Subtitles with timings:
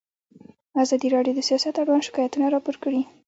[0.83, 3.01] ازادي راډیو د سیاست اړوند شکایتونه راپور کړي.